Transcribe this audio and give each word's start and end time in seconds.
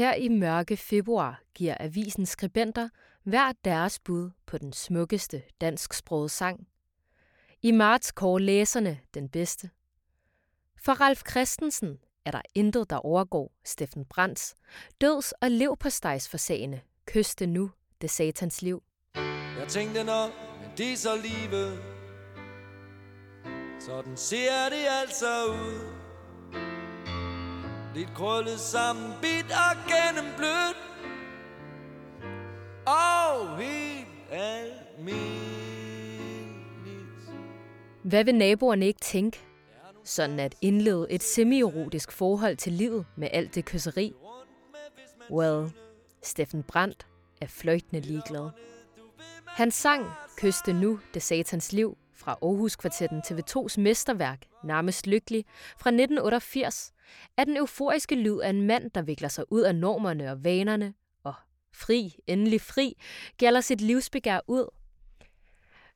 Her 0.00 0.14
i 0.14 0.28
mørke 0.28 0.76
februar 0.76 1.42
giver 1.54 1.76
avisen 1.80 2.26
skribenter 2.26 2.88
hver 3.22 3.52
deres 3.64 3.98
bud 3.98 4.30
på 4.46 4.58
den 4.58 4.72
smukkeste 4.72 5.42
dansksprogede 5.60 6.28
sang. 6.28 6.68
I 7.62 7.70
marts 7.70 8.12
kårer 8.12 8.38
læserne 8.38 9.00
den 9.14 9.28
bedste. 9.28 9.70
For 10.76 10.92
Ralf 10.92 11.22
Christensen 11.30 11.98
er 12.24 12.30
der 12.30 12.42
intet, 12.54 12.90
der 12.90 12.96
overgår 12.96 13.52
Steffen 13.64 14.04
Brands 14.04 14.54
døds- 15.00 15.32
og 15.32 15.50
levpostejsforsagende 15.50 16.80
Kys 17.06 17.34
det 17.34 17.48
nu, 17.48 17.70
det 18.00 18.10
satans 18.10 18.62
liv. 18.62 18.82
Jeg 19.58 19.68
tænkte 19.68 20.04
nok, 20.04 20.30
men 20.60 20.70
det 20.76 20.92
er 20.92 20.96
så 20.96 21.16
livet. 21.16 21.78
Sådan 23.80 24.16
ser 24.16 24.68
det 24.70 24.86
altså 25.02 25.46
ud. 25.46 26.00
Lidt 27.94 28.14
krøllet 28.14 28.60
sammen, 28.60 29.12
bit 29.22 29.46
og 29.50 29.76
gennemblødt. 29.88 30.76
Og 32.86 33.58
helt 33.58 34.08
almindeligt. 34.30 35.40
Hvad 38.02 38.24
vil 38.24 38.34
naboerne 38.34 38.86
ikke 38.86 39.00
tænke? 39.00 39.40
Sådan 40.04 40.40
at 40.40 40.54
indlede 40.60 41.06
et 41.10 41.22
semi-erotisk 41.22 42.12
forhold 42.12 42.56
til 42.56 42.72
livet 42.72 43.06
med 43.16 43.28
alt 43.32 43.54
det 43.54 43.64
kysseri. 43.64 44.14
Well, 45.30 45.70
Steffen 46.22 46.62
Brandt 46.62 47.06
er 47.40 47.46
fløjtende 47.46 48.00
ligeglad. 48.00 48.50
Han 49.46 49.70
sang 49.70 50.06
Kyste 50.36 50.72
nu, 50.72 51.00
det 51.14 51.22
satans 51.22 51.72
liv 51.72 51.96
fra 52.14 52.38
Aarhus 52.42 52.76
Kvartetten 52.76 53.22
TV2's 53.26 53.80
mesterværk, 53.80 54.46
nærmest 54.64 55.06
lykkelig, 55.06 55.44
fra 55.78 55.90
1988, 55.90 56.92
er 57.36 57.44
den 57.44 57.56
euforiske 57.56 58.14
lyd 58.14 58.38
af 58.38 58.50
en 58.50 58.62
mand, 58.62 58.90
der 58.90 59.02
vikler 59.02 59.28
sig 59.28 59.52
ud 59.52 59.60
af 59.60 59.74
normerne 59.74 60.30
og 60.30 60.44
vanerne, 60.44 60.94
og 61.24 61.34
fri, 61.72 62.14
endelig 62.26 62.60
fri, 62.60 62.96
gælder 63.38 63.60
sit 63.60 63.80
livsbegær 63.80 64.40
ud. 64.46 64.66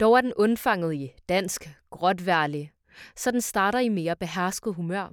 Dog 0.00 0.16
er 0.16 0.20
den 0.20 0.32
undfanget 0.36 0.94
i 0.94 1.12
dansk, 1.28 1.70
gråtværlig, 1.90 2.72
så 3.16 3.30
den 3.30 3.40
starter 3.40 3.78
i 3.78 3.88
mere 3.88 4.16
behersket 4.16 4.74
humør. 4.74 5.12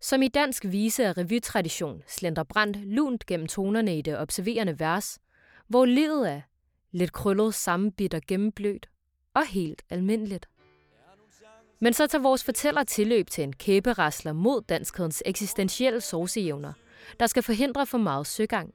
Som 0.00 0.22
i 0.22 0.28
dansk 0.28 0.64
vise 0.64 1.06
og 1.06 1.18
revytradition 1.18 2.02
slender 2.06 2.42
Brandt 2.42 2.76
lunt 2.76 3.26
gennem 3.26 3.46
tonerne 3.46 3.98
i 3.98 4.02
det 4.02 4.18
observerende 4.18 4.80
vers, 4.80 5.18
hvor 5.66 5.84
livet 5.84 6.30
er 6.30 6.40
lidt 6.90 7.12
krøllet, 7.12 7.54
sammenbidt 7.54 8.14
og 8.14 8.20
gennemblødt, 8.28 8.88
og 9.34 9.46
helt 9.46 9.82
almindeligt. 9.90 10.48
Men 11.80 11.92
så 11.92 12.06
tager 12.06 12.22
vores 12.22 12.44
fortæller 12.44 12.84
tilløb 12.84 13.30
til 13.30 13.44
en 13.44 13.52
kæberasler 13.52 14.32
mod 14.32 14.62
danskhedens 14.68 15.22
eksistentielle 15.26 16.00
sovsejævner, 16.00 16.72
der 17.20 17.26
skal 17.26 17.42
forhindre 17.42 17.86
for 17.86 17.98
meget 17.98 18.26
søgang. 18.26 18.74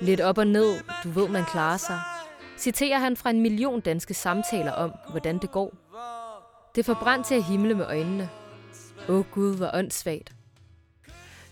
Lidt 0.00 0.20
op 0.20 0.38
og 0.38 0.46
ned, 0.46 0.74
du 1.04 1.08
ved 1.08 1.28
man 1.28 1.44
klarer 1.44 1.76
sig, 1.76 2.00
citerer 2.58 2.98
han 2.98 3.16
fra 3.16 3.30
en 3.30 3.40
million 3.40 3.80
danske 3.80 4.14
samtaler 4.14 4.72
om, 4.72 4.92
hvordan 5.10 5.38
det 5.38 5.50
går. 5.50 5.74
Det 6.74 6.84
får 6.84 6.94
brændt 6.94 7.26
til 7.26 7.34
at 7.34 7.44
himle 7.44 7.74
med 7.74 7.86
øjnene. 7.86 8.30
Åh 9.08 9.24
Gud, 9.30 9.56
hvor 9.56 9.70
åndssvagt. 9.74 10.35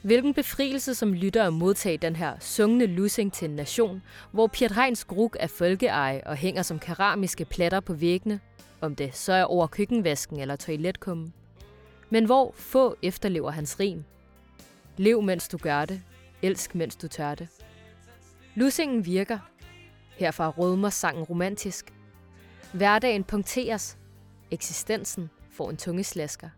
Hvilken 0.05 0.35
befrielse 0.35 0.95
som 0.95 1.13
lytter 1.13 1.47
at 1.47 1.53
modtage 1.53 1.99
den 1.99 2.17
her 2.17 2.37
sungne 2.41 2.87
lussing 2.87 3.33
til 3.33 3.49
en 3.51 3.57
nation, 3.57 4.03
hvor 4.33 4.47
Piet 4.47 4.73
Heins 4.73 5.05
gruk 5.05 5.37
er 5.41 5.47
folkeeje 5.47 6.23
og 6.27 6.37
hænger 6.37 6.63
som 6.63 6.79
keramiske 6.79 7.45
platter 7.45 7.81
på 7.81 7.95
væggene, 7.95 8.41
om 8.81 8.97
det 8.97 9.17
så 9.17 9.33
er 9.33 9.45
over 9.45 9.67
køkkenvasken 9.67 10.41
eller 10.41 10.57
toiletkummen. 10.57 11.33
Men 12.11 12.25
hvor 12.25 12.55
få 12.57 12.97
efterlever 13.03 13.51
hans 13.51 13.81
rim. 13.81 14.05
Lev 14.97 15.23
mens 15.23 15.49
du 15.49 15.59
gør 15.59 15.85
det, 15.85 16.03
elsk 16.43 16.75
mens 16.75 16.97
du 16.97 17.09
tør 17.09 17.35
det. 17.35 17.49
Lussingen 18.55 19.07
virker. 19.07 19.39
Herfra 20.17 20.48
rødmer 20.51 20.91
sangen 20.91 21.25
romantisk. 21.25 21.93
Hverdagen 22.73 23.25
punkteres. 23.25 23.98
Eksistensen 24.51 25.31
får 25.51 25.70
en 25.70 25.77
tungeslasker. 25.77 26.48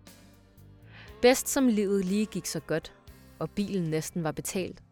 Bedst 1.22 1.48
som 1.48 1.68
livet 1.68 2.04
lige 2.04 2.26
gik 2.26 2.46
så 2.46 2.60
godt, 2.60 2.95
og 3.38 3.50
bilen 3.50 3.90
næsten 3.90 4.24
var 4.24 4.32
betalt, 4.32 4.82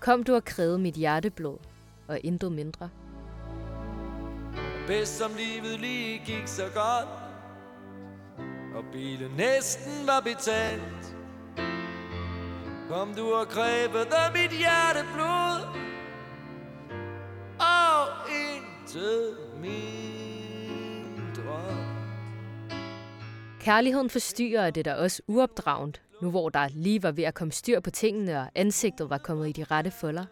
kom 0.00 0.24
du 0.24 0.34
og 0.34 0.44
krævede 0.44 0.78
mit 0.78 0.94
hjerteblod, 0.94 1.58
og 2.08 2.20
intet 2.24 2.52
mindre. 2.52 2.90
Bedst 4.86 5.18
som 5.18 5.30
livet 5.36 5.80
lige 5.80 6.18
gik 6.18 6.46
så 6.46 6.64
godt 6.74 7.08
Og 8.74 8.84
bilen 8.92 9.30
næsten 9.36 10.06
var 10.06 10.20
betalt. 10.20 11.16
Kom 12.88 13.14
du 13.14 13.32
og 13.34 13.48
krævede 13.48 14.32
mit 14.34 14.50
hjerteblod 14.58 15.60
Og 17.58 18.30
intet 18.30 19.36
mindre. 19.60 19.97
Kærligheden 23.68 24.10
forstyrrer 24.10 24.70
det 24.70 24.84
der 24.84 24.94
også 24.94 25.22
uopdragent, 25.26 26.02
nu 26.22 26.30
hvor 26.30 26.48
der 26.48 26.68
lige 26.68 27.02
var 27.02 27.12
ved 27.12 27.24
at 27.24 27.34
komme 27.34 27.52
styr 27.52 27.80
på 27.80 27.90
tingene, 27.90 28.40
og 28.40 28.46
ansigtet 28.54 29.10
var 29.10 29.18
kommet 29.18 29.48
i 29.48 29.52
de 29.52 29.64
rette 29.64 29.90
folder. 29.90 30.24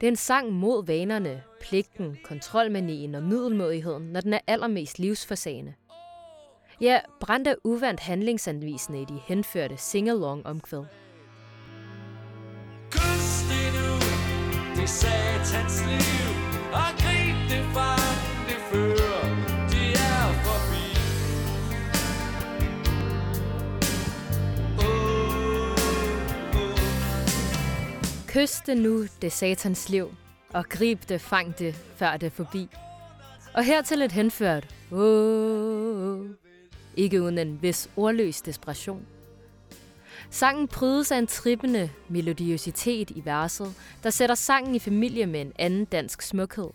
Det 0.00 0.06
er 0.06 0.10
en 0.10 0.16
sang 0.16 0.52
mod 0.52 0.86
vanerne, 0.86 1.42
pligten, 1.60 2.18
kontrolmanien 2.24 3.14
og 3.14 3.22
middelmådigheden, 3.22 4.02
når 4.12 4.20
den 4.20 4.32
er 4.32 4.38
allermest 4.46 4.98
livsforsagende. 4.98 5.74
Ja, 6.80 7.00
Brandt 7.20 7.48
er 7.48 7.54
uvandt 7.64 8.00
handlingsanvisende 8.00 9.02
i 9.02 9.04
de 9.04 9.20
henførte 9.26 9.76
sing-along 9.76 10.46
omkvæd. 10.46 10.84
Kys 12.90 13.44
det 13.50 13.68
nu, 13.76 13.94
det 14.80 14.88
satans 14.88 15.86
liv 15.86 16.32
Og 16.72 17.05
Kys 28.36 28.60
det 28.66 28.76
nu, 28.76 29.04
det 29.22 29.32
satans 29.32 29.88
liv, 29.88 30.14
og 30.54 30.64
grib 30.64 31.08
det, 31.08 31.20
fang 31.20 31.58
det, 31.58 31.74
før 31.74 32.16
det 32.16 32.26
er 32.26 32.30
forbi. 32.30 32.68
Og 33.54 33.64
hertil 33.64 34.02
et 34.02 34.12
henført, 34.12 34.74
oh, 34.92 36.26
ikke 36.96 37.22
uden 37.22 37.38
en 37.38 37.62
vis 37.62 37.90
ordløs 37.96 38.42
desperation. 38.42 39.06
Sangen 40.30 40.68
prydes 40.68 41.12
af 41.12 41.18
en 41.18 41.26
trippende 41.26 41.90
melodiositet 42.08 43.10
i 43.10 43.22
verset, 43.24 43.74
der 44.02 44.10
sætter 44.10 44.34
sangen 44.34 44.74
i 44.74 44.78
familie 44.78 45.26
med 45.26 45.40
en 45.40 45.52
anden 45.58 45.84
dansk 45.84 46.22
smukhed. 46.22 46.70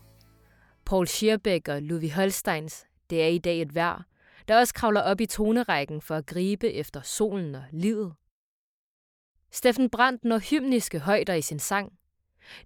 Paul 0.85 1.07
Schierbeck 1.07 1.67
og 1.67 1.81
Ludwig 1.81 2.13
Holsteins 2.13 2.85
Det 3.09 3.23
er 3.23 3.27
i 3.27 3.37
dag 3.37 3.61
et 3.61 3.75
vær, 3.75 4.05
der 4.47 4.59
også 4.59 4.73
kravler 4.73 5.01
op 5.01 5.21
i 5.21 5.25
tonerækken 5.25 6.01
for 6.01 6.15
at 6.15 6.25
gribe 6.25 6.73
efter 6.73 7.01
solen 7.01 7.55
og 7.55 7.63
livet. 7.71 8.13
Steffen 9.53 9.89
Brandt 9.89 10.25
når 10.25 10.37
hymniske 10.37 10.99
højder 10.99 11.33
i 11.33 11.41
sin 11.41 11.59
sang. 11.59 11.93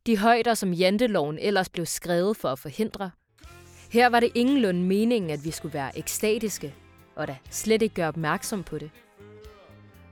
De 0.05 0.17
højder, 0.17 0.53
som 0.53 0.73
janteloven 0.73 1.39
ellers 1.39 1.69
blev 1.69 1.85
skrevet 1.85 2.37
for 2.37 2.49
at 2.49 2.59
forhindre. 2.59 3.11
Her 3.91 4.07
var 4.07 4.19
det 4.19 4.31
ingenlunde 4.35 4.81
meningen, 4.81 5.31
at 5.31 5.45
vi 5.45 5.51
skulle 5.51 5.73
være 5.73 5.97
ekstatiske, 5.97 6.75
og 7.15 7.27
da 7.27 7.37
slet 7.49 7.81
ikke 7.81 7.95
gøre 7.95 8.07
opmærksom 8.07 8.63
på 8.63 8.77
det. 8.77 8.91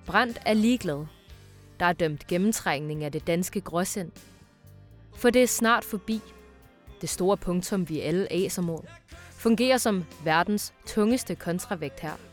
Brandt 0.06 0.40
er 0.46 0.54
ligeglad. 0.54 1.06
Der 1.80 1.86
er 1.86 1.94
dømt 1.94 2.28
gennemtrængning 2.28 3.04
af 3.04 3.12
det 3.12 3.28
danske 3.28 3.62
gråsind. 3.62 4.12
For 5.16 5.30
det 5.30 5.44
er 5.44 5.48
snart 5.48 5.84
forbi. 5.84 6.22
Det 7.02 7.10
store 7.10 7.38
punktum, 7.38 7.90
vi 7.90 8.00
alle 8.00 8.34
aser 8.34 8.62
mod, 8.62 8.80
fungerer 9.32 9.78
som 9.78 10.06
verdens 10.24 10.74
tungeste 10.86 11.36
kontravægt 11.36 12.00
her. 12.00 12.33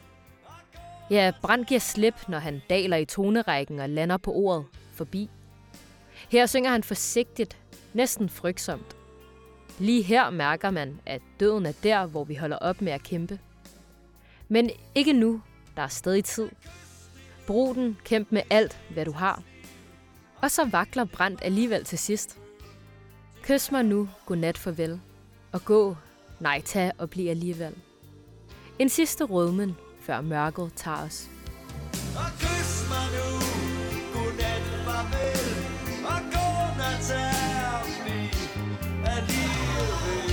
Ja, 1.10 1.32
Brandt 1.42 1.68
giver 1.68 1.80
slip, 1.80 2.28
når 2.28 2.38
han 2.38 2.62
daler 2.70 2.96
i 2.96 3.04
tonerækken 3.04 3.80
og 3.80 3.88
lander 3.88 4.16
på 4.16 4.32
ordet 4.32 4.64
forbi. 4.94 5.30
Her 6.28 6.46
synger 6.46 6.70
han 6.70 6.82
forsigtigt, 6.82 7.58
næsten 7.94 8.28
frygtsomt. 8.28 8.96
Lige 9.78 10.02
her 10.02 10.30
mærker 10.30 10.70
man, 10.70 11.00
at 11.06 11.22
døden 11.40 11.66
er 11.66 11.72
der, 11.82 12.06
hvor 12.06 12.24
vi 12.24 12.34
holder 12.34 12.56
op 12.56 12.82
med 12.82 12.92
at 12.92 13.02
kæmpe. 13.02 13.38
Men 14.48 14.70
ikke 14.94 15.12
nu, 15.12 15.42
der 15.76 15.82
er 15.82 15.88
stadig 15.88 16.24
tid. 16.24 16.48
Brug 17.46 17.74
den, 17.74 17.98
kæmp 18.04 18.32
med 18.32 18.42
alt, 18.50 18.80
hvad 18.90 19.04
du 19.04 19.12
har. 19.12 19.42
Og 20.42 20.50
så 20.50 20.64
vakler 20.64 21.04
Brandt 21.04 21.40
alligevel 21.42 21.84
til 21.84 21.98
sidst. 21.98 22.38
Kys 23.42 23.72
mig 23.72 23.84
nu, 23.84 24.08
godnat 24.26 24.58
farvel. 24.58 25.00
Og 25.52 25.64
gå, 25.64 25.96
nej 26.40 26.60
tag 26.60 26.92
og 26.98 27.10
bliv 27.10 27.28
alligevel. 27.28 27.74
En 28.78 28.88
sidste 28.88 29.24
rødmen, 29.24 29.76
før 30.00 30.20
mørket 30.20 30.72
tager 30.76 31.04
os. 31.06 31.28
Og 32.16 32.30
kys 32.40 32.88
mig 32.90 33.06
nu, 33.16 33.28
godnat, 34.14 34.64
farvel 34.86 35.48
Og 36.12 36.20
gå, 36.34 36.46
nat, 36.80 37.00
tag 37.08 37.34
og 37.74 37.84
bliv 38.02 38.30
alligevel 39.14 40.30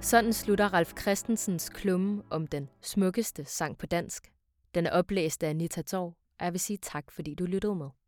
Sådan 0.00 0.32
slutter 0.32 0.74
Ralf 0.74 0.92
Christensens 1.00 1.68
klumme 1.68 2.22
om 2.30 2.46
den 2.46 2.68
smukkeste 2.82 3.44
sang 3.44 3.78
på 3.78 3.86
dansk. 3.86 4.32
Den 4.74 4.86
er 4.86 4.90
oplæst 4.90 5.42
af 5.42 5.48
Anita 5.48 5.82
Torv, 5.82 6.14
og 6.38 6.44
jeg 6.44 6.52
vil 6.52 6.60
sige 6.60 6.76
tak, 6.76 7.10
fordi 7.10 7.34
du 7.34 7.44
lyttede 7.44 7.74
med. 7.74 7.98